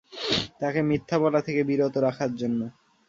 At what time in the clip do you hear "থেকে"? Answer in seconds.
1.41-1.61